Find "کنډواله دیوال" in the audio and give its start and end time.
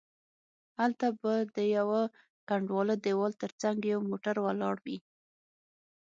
2.49-3.33